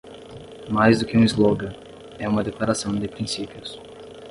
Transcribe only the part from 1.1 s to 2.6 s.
um slogan, é uma